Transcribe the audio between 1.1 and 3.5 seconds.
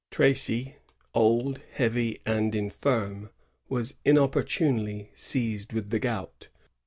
old, heavy, and infirm,